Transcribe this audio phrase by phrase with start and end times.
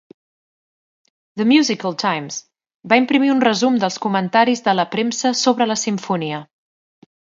[1.41, 2.39] "The Musical Times"
[2.93, 6.41] va imprimir un resum dels comentaris de la premsa sobre la simfonia.